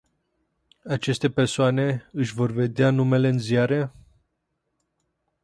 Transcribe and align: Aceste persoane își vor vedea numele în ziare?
Aceste 0.85 1.29
persoane 1.29 2.05
își 2.11 2.33
vor 2.33 2.51
vedea 2.51 2.89
numele 2.89 3.27
în 3.29 3.39
ziare? 3.39 3.91